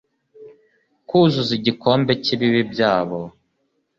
[1.07, 3.19] kuzuza igikombe cy’ibibi byabo,